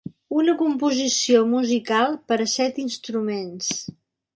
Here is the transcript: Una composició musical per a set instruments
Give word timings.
Una 0.37 0.55
composició 0.61 1.43
musical 1.51 2.19
per 2.33 2.41
a 2.41 2.51
set 2.59 2.85
instruments 2.89 3.75